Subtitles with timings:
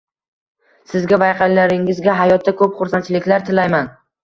[0.93, 3.97] Sizga va yaqinlaringizga hayotda ko'p xursandchiliklar tilayman.